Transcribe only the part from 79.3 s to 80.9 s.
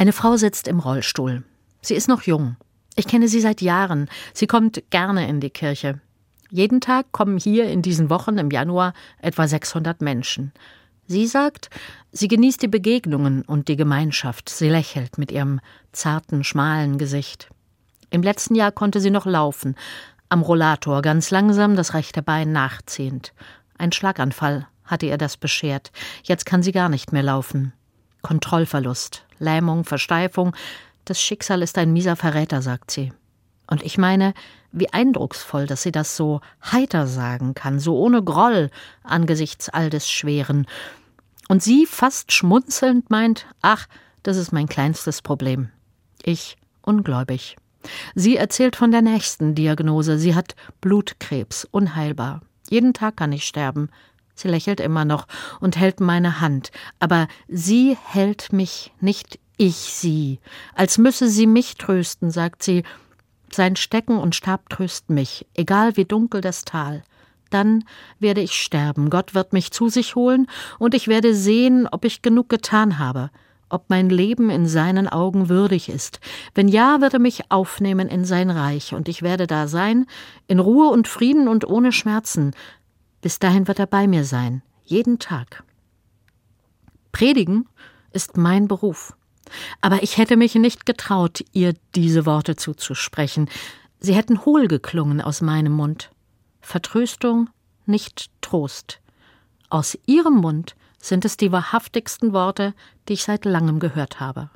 da sein, in Ruhe